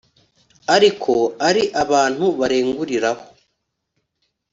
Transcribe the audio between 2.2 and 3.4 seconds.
barenguriraho